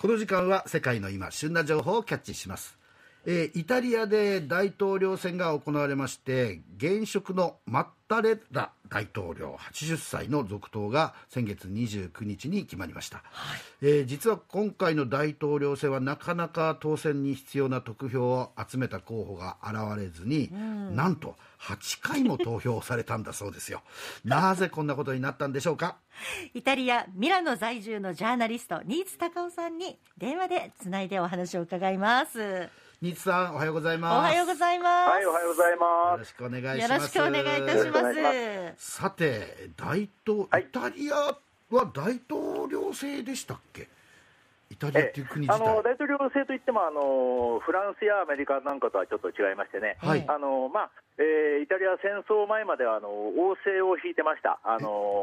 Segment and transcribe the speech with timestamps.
[0.00, 2.77] この時間は世界の今旬な情報をキャッチします、
[3.30, 13.22] えーイタリアで大統領選が行われまして現職のマッタレッラ大統領80歳の続投が先月29日に決まりました、
[13.82, 23.82] えー実は今回の大統領選はなかなか当選に必要な得票を集めた候補が現れずに、なんと8回も投票されたんだそうですよ。
[24.24, 25.98] なぜこんなことになったんでしょうか？
[26.54, 32.70] イタリア・ミラノ在住のジャーナリスト新津隆夫さんに電話でつないでお話を伺います
[33.00, 34.32] 新津さんおはようございおます。
[34.32, 36.18] はようございます、はい、おはようございよます。
[36.18, 37.00] ろしくお願いしよます。
[37.02, 38.12] ろしくお願いいたしま
[38.74, 38.98] す。
[38.98, 41.14] さて大統、はいイタリア
[41.70, 43.86] は大統領制でしたっけ？
[44.70, 45.76] イタリアっていう国あ自体。
[45.76, 50.24] の大統領制といってもあのフランスやアメリカなんかとはちょっと違いましてね、はい。
[50.26, 55.22] あのまあえーイタリア戦争前まではあの王政を引いてました、あの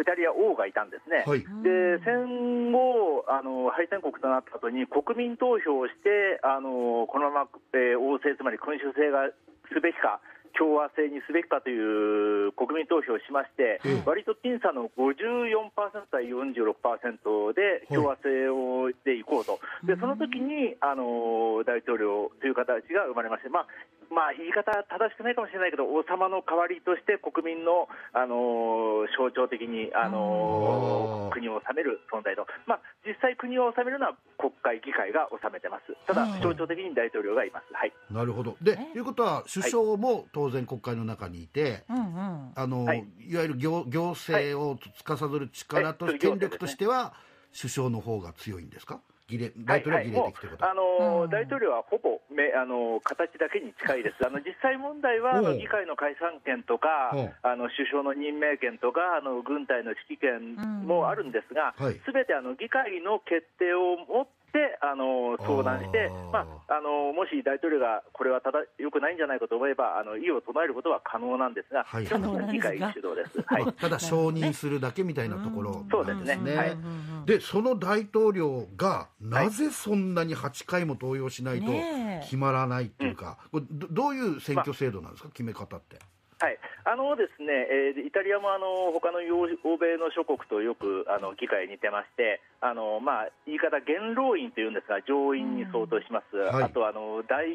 [0.00, 1.24] イタリア王がいたんですね。
[1.26, 9.30] はいで戦後あの、敗戦国となった後に国民投票をして、あのこのまま、えー王政、つまり君主制が
[9.72, 10.20] すべきか、
[10.58, 14.02] 共和制にすべきかという国民投票をしまして、ええ。
[14.04, 15.72] 割と僅差の54%
[16.10, 23.66] 対46%で共和制をでいこうと、でその時にあの大統領という形が生まれまして、まあ
[24.12, 37.72] まあ、言い方正しくないかもしれないけど、王様の代わりとして国民の、あの象徴的に、あの国を治める存在と、まあ、実際、国を治めるのは国会、議会が治めてます、ただうん、象徴的に大統領がいます。
[37.72, 37.92] はい。
[38.12, 38.54] なるほど。
[38.60, 42.52] でえということは首相も当然国会の中にいて、うんうん。
[42.54, 43.06] あのはい。
[43.20, 46.18] い、わゆる行行政を司る力と、はい。
[46.18, 47.14] 権力としては
[47.56, 49.00] 首相の方が強いんですか？
[49.28, 50.64] 儀礼大統領は儀礼的ということ。
[50.64, 51.30] は、あのうん。
[51.30, 72.04] 大統領はほぼめあの形だけに近いです、 あの実際問題はあの議会の解散権とかあの首相の任命権とか、あの軍隊の指揮権もあるんですがはい、すべ、てあの議会の決定をもってあの相談してまあ、あのもし大統領がこれはただ良くないんじゃないかと思えば、あの異を唱えることは可能なんですが、はい。
[72.52, 73.42] 議会主導です。
[73.46, 73.64] はい。
[73.64, 76.56] まあただ承認するだけみたいなところそうなんですね。
[76.56, 76.76] はい。
[77.26, 81.72] でその大統領がなぜそんなに8回も投票しないと
[82.22, 85.98] 決まらないっていうか、これどどういう選挙制度なんですか、決め方って。
[86.38, 96.36] はい、あのですね、えーイタリアもあの他の欧欧米の諸国とよくあの議会似てまして、あのまあ言い方元老院というんですが上院に相当します。
[96.36, 96.64] はい。
[96.64, 97.46] あとあの大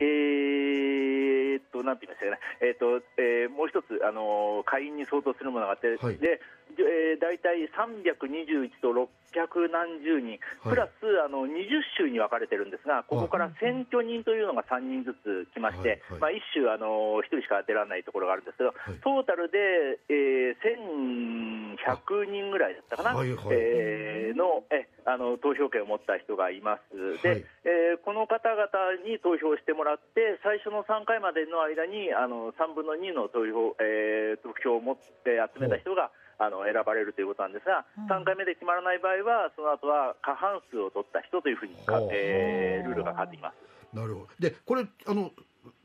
[0.00, 6.18] えーっとなんて言いましたかね、えーっとえーもう一つあの下院に相当するものがあって、はい。
[6.18, 6.40] で、
[6.78, 10.74] えー、大体321と600何十人、はい。
[10.74, 18.98] プラスあの20州に分かれてるんですが、ここから選挙人というのが3人ずつ来まして、まあ、1州あの1人しか出られないところがあるんですけど、い。
[19.02, 19.58] トータルで、
[20.08, 23.46] えー1100人ぐらいだったかな、はいはい。
[23.50, 27.44] えーのえあの投票権を持った人がいます、ではい。
[27.64, 28.68] えーこの方々
[29.06, 41.74] に投票してもらって、最初の3回までの間にあの3分の2の投票,、えー投票を持って集めた人が、あの選ばれるということなんですが、3回目で決まらない場合は、その後は過半数を取った人というふうに
[42.12, 43.96] えールールが変わってきます。
[43.96, 44.28] なるほど。
[44.38, 45.30] でこれあの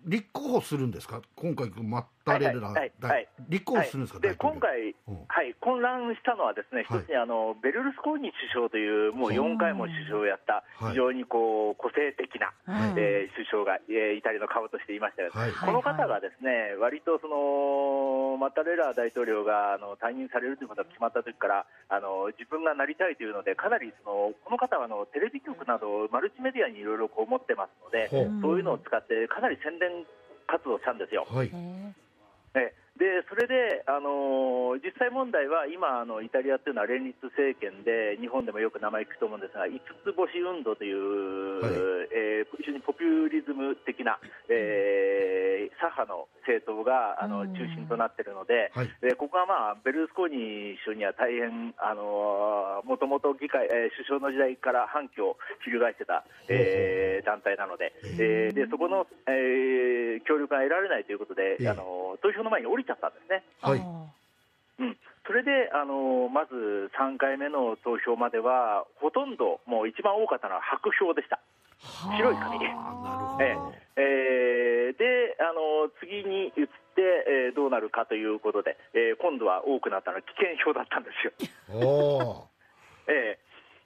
[0.06, 1.22] 立候補するんですか？
[1.36, 3.28] 今回マッタレラ、はいはい大はい。
[3.50, 5.26] 立候補するんですか、で今回、うん。
[5.28, 7.00] はい、混乱したのは、ですねはい。
[7.00, 10.92] 一つにあのベルルスコーニ首相という、もう4回も首相をやった、はい。
[10.92, 12.94] 非常にこう個性的な、はい。
[12.98, 15.52] えー首相が、えーイタリアの顔としていましたが、はい。
[15.52, 28.10] この方がですね割とそのマッタレラ大統領があの退任されるということが決まった時から、あの自分がなりたいというので、かなりそのこの方はあのテレビ局など、マルチメディアにいろいろこう持ってますので、
[28.42, 30.08] そういうのを使って、かなり宣伝
[30.48, 31.28] 活動をしたんですよ。
[31.30, 31.52] はい。
[32.56, 41.74] えでそれで、あのー実際問題は今あの、イタリアというのは連立政権で日本でもよく名前聞くと思うんですが五つ星運動という、はい。
[42.12, 47.54] えー非常にポピュリズム的な、えー左派の政党があのうん。
[47.56, 48.90] 中心となっているので、はい。
[49.02, 61.70] でここは、まあ、ベルルスコーニ首相には大変、あのもともと議会、えー首相の時代から反響を翻してた、えー団体なので、えーでそこの、えー協力が得られないということで、ええ。
[61.70, 63.46] あの投票の前に降りちゃったんですね。
[63.62, 63.80] はい。
[63.80, 64.10] あ
[64.80, 64.98] うん、
[65.28, 71.40] それで、あのまず3回目の投票までは、ほとんど、もう一番多かったのは白票でした。
[71.84, 72.60] ー白い紙。
[72.60, 73.56] であえ
[73.98, 74.94] え。
[74.96, 81.34] ーで、あの次に移って、えーどうなるかということで、えー今度は多くなったのは危険票だったんですよ。
[83.08, 83.40] ええ。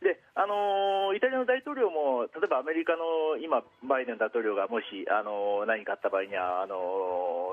[0.03, 6.75] であのーイタリアの大統領も、例えばアメリカの今、バイデン大統領がもし、あのー何かあった場合には、あの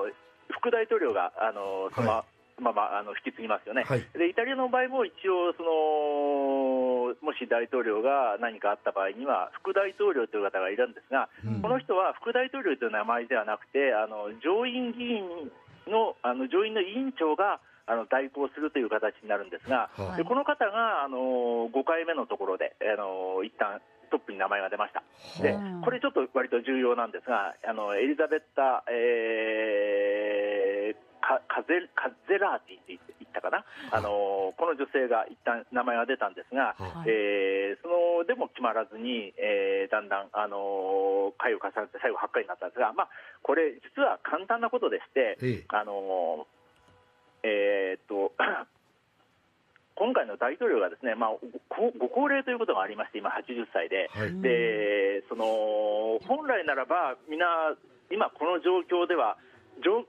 [0.61, 2.25] 副大統領が、あのーそのまは
[2.61, 4.05] ままあの引き継ぎますよね、はい。
[4.13, 11.61] でイタリアの場合も一応その、のもし大統領が何かあった場合には、副大統領という方がいるんですが、うん。
[11.61, 15.25] この人は副大統領という名前ではなくて、あの上院議員
[15.89, 17.59] のあの上院の委員長が
[17.89, 20.17] あの代行するという形になるんですが、はい。
[20.17, 23.81] でこの方があの5回目のところで、あの一旦
[24.11, 25.01] トップに名前が出ました。
[25.41, 25.81] ではあ。
[25.83, 30.10] これちょっと割と重要なんですが、あのエリザベッタ、えー
[31.21, 43.09] カカゼカゼラーティって言ったかな、あのこの女性が一旦名前が出たんですが、はえーそのでも決まらずに、えーだんだん、あの回を重ねて最後8回になったんですが、まあ、
[43.41, 45.65] これ実は簡単なことでして、ええ。
[45.69, 46.47] あの
[47.43, 48.33] えーっと
[49.95, 51.29] 今回の大統領がですね、まあ、
[51.69, 54.41] ごご高齢ということがありまして、今80歳で、はい。
[54.41, 57.45] でその本来ならば、皆、
[58.09, 59.37] 今この状況では
[59.83, 60.05] 状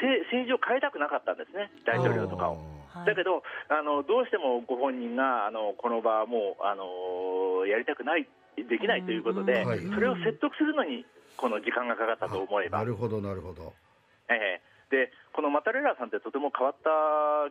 [0.00, 2.58] 政政治を変えたくなかったんですね、大統領とかを。
[2.92, 3.06] はい。
[3.06, 9.80] だけどあの、どうしてもご本人があのこの場はもうあのやりたくない、できないということで、はい。
[9.80, 11.04] それを説得するのに、
[11.36, 12.78] この時間がかかったと思えば。
[12.78, 12.84] な。
[12.84, 13.72] るほどなるほど。
[14.28, 14.72] ええ。
[14.92, 16.92] でこのマタレラさんってとても変わった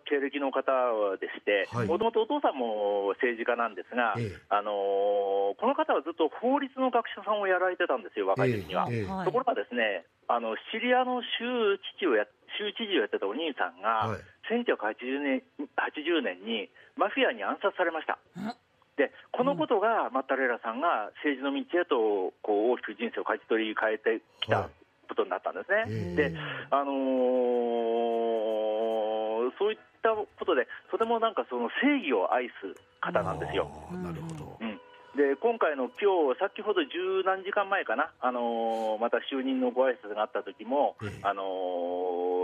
[0.05, 0.69] 経歴の方
[1.17, 4.37] でしてはい、もともとお父さんも政治家なんですが、ええ。
[4.53, 8.87] あのーこの方はずっと法律の学者さんをやられてたんですよ、若い時には。
[8.89, 12.25] えところがですね、あのシチリアの州知事をや
[12.57, 14.19] 州知事をやってたお兄さんが、はい。
[14.47, 15.43] 1980年
[15.75, 18.17] ,80 年にマフィアに暗殺されました。
[18.39, 18.47] ん。
[18.97, 24.69] でこのことが、マッタレラさんが政治の道へとこう大きく人生を舵取り変えてきたはい。
[25.07, 25.83] ことになったんですね。
[25.87, 26.31] ええ。
[26.31, 26.37] で
[26.71, 27.91] あのー
[29.59, 33.69] そういったことで、とてもなんかその正義を愛す方なんですよ。
[33.91, 34.57] なるほど。
[34.59, 34.70] うん
[35.15, 41.19] で今回の今日先ほど十何時間前かな、あのーまた就任のご挨拶があった時も、ええ。
[41.23, 41.43] あの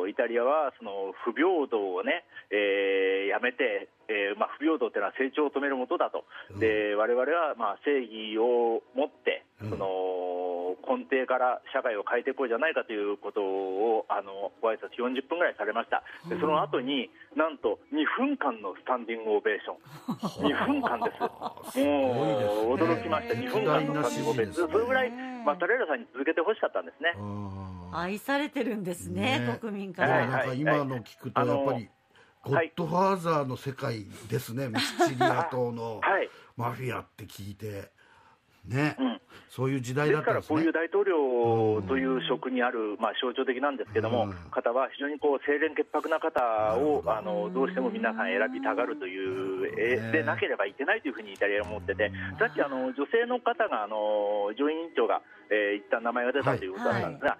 [0.03, 6.59] ーイタリアはその不平等をね、えーやめて、えーまあ、不平等というのは成長を止めるもとだと、うん。
[6.59, 9.69] で我々はまあ正義を持って、うん。
[9.69, 9.87] その
[10.87, 21.75] 根底から社会を変えていこうじゃないかということをあのご挨拶40分ぐらいされました、でその後になんと2分間のスタンディングオベーション、2分間です。
[21.75, 25.11] すごいですもうね驚きました、2分間のスタンディングオベーション、それぐらい、
[25.43, 27.13] まあ、タレラさんに続けてほしかったんですね。
[27.91, 29.57] 愛されてるんですねね。
[29.59, 31.89] 国民から、はいなんか今の聞くとやっぱり
[32.43, 36.29] ゴッドファーザーの世界ですね、シチリア島のはい。
[36.55, 37.91] マフィアって聞いて
[38.67, 39.21] ね、うん。
[39.49, 40.55] そういう時代だったんですね。
[40.55, 44.33] こういう大統領という職にある、まあ、象徴的なんですけども、うん。
[44.51, 46.41] 方は非常にこう清廉潔白な方
[46.77, 50.11] をあのどうしても皆さん選びたがるという、えね。
[50.11, 57.37] でなければいけないというふうにイタリアは思ってて、さっきあの女性の方があの上院委員長が、えー一旦名前が出たということだったんですが、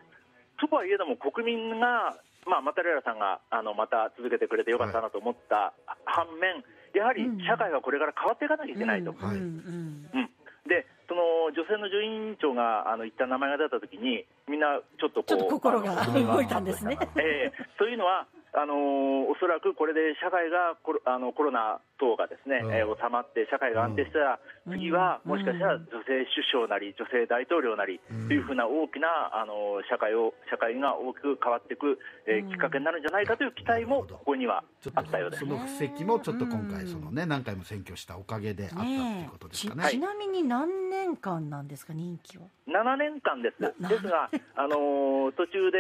[0.58, 2.16] とはいえども国民が、
[2.46, 5.74] まあ、マタレラさんがあのまた続けてくれてよかったなと思った
[6.06, 6.64] 反面、
[6.96, 9.12] やはり社会はこれから変わっていかなきゃいけないと。
[9.12, 9.44] はいうん。
[9.44, 10.30] うんうん、
[10.68, 16.98] でその女性の上院委員長があの一旦名前が出たときに、みんなちょっとこうちょっと心が動いたんですね。
[17.18, 17.54] ええ。
[17.78, 22.74] そういうのは、あのーおそらくこれで社会がコロあのコロナ等がですね、うん。
[22.74, 25.32] えー収まって、社会が安定したら、次はうん。
[25.32, 28.28] もしかしたら女性首相なり、女性大統領なりうん。
[28.28, 32.50] というふうな大きな、あのー社会を社会が大きく変わっていく、えーうん。
[32.50, 34.64] きっかけになるんじゃないかという期待もここには
[34.96, 35.46] あったようです。
[35.46, 35.46] そ。
[35.46, 39.90] の布石もちょっと今回そのね何回も選挙したおかげであったっていうねことですかちね。
[39.90, 45.78] ちなみに何年間なんですか任期は7年間です、なですが、 あのー途中で、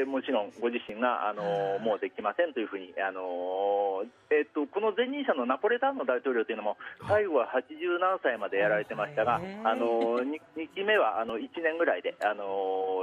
[0.00, 6.76] えーもちろんご自身が、あのーもうできませんというふうに、あのーえっとこの前任者のナポレタンの大統領というのも、
[7.08, 9.38] 最後は80何歳までやられてましたが、あ
[9.74, 10.38] の 2,
[10.74, 12.44] 期目はあの1年ぐらいで、あの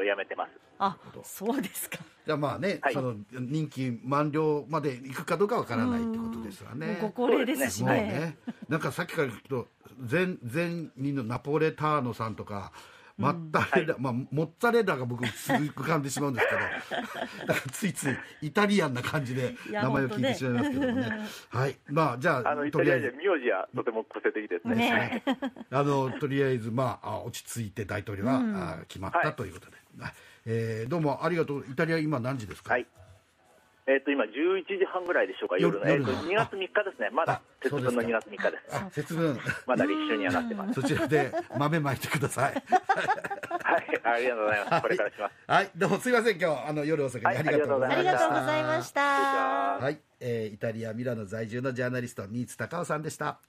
[0.02, 0.52] ー辞めてます。
[0.78, 1.98] あそうですか。
[2.26, 2.94] じゃあまあね、はい。
[2.94, 7.00] その任期満了まで行くかどうかわからないってことですわもうね。
[7.02, 8.02] ご高齢ですしもうね。
[8.02, 9.68] ね、なんかさっきから聞くと
[10.00, 12.72] 前前任のナポレターノさんとか。
[13.18, 16.60] マッタレラ、まあ、モッツァレラが僕すぐ浮かんでしまうんですけど。
[17.48, 21.28] だからついついイタリアンな感じで名前を聞いてしまいますけどもね。
[21.50, 21.78] はい。
[21.88, 23.04] まあじゃああのイタとりあえず。
[23.04, 24.76] リアで名字はとても個性的ですね。
[24.76, 25.24] ね
[25.72, 28.56] あのとりあえず、まあ、あ落ち着いて大統領は、うん。
[28.56, 30.14] あ決まったはいということで、あ
[30.46, 31.66] えーどうもありがとう。
[31.72, 32.86] イタリア今何時ですか、はい
[33.88, 38.18] えっと今11時半ぐらいでしょうか、夜の、えっと夜の2月3日ですね、まだあ節分のそうですか。
[38.18, 38.76] 2月3日です。
[38.76, 39.40] あ節分。
[39.68, 40.82] まだ立春にはなってます。
[40.82, 42.54] そちらで豆まいてください。
[42.54, 44.82] はい、ありがとうございます。
[44.82, 45.34] これからします。
[45.48, 45.70] はい。
[45.76, 46.40] どうもすいません。
[46.40, 47.38] 今日あの夜遅くにはい。
[47.38, 49.02] ありがとうございました、ありがとうございました。
[49.02, 53.40] はい、えーイタリア・ミラノ在住のジャーナリスト新津隆夫さんでした